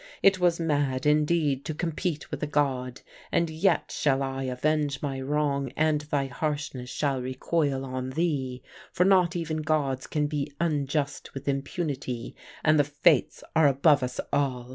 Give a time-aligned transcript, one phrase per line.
[0.23, 3.01] It was mad indeed to compete with a god;
[3.31, 8.63] and yet shall I avenge my wrong and thy harshness shall recoil on thee.
[8.91, 14.19] For not even gods can be unjust with impunity, and the Fates are above us
[14.33, 14.69] all.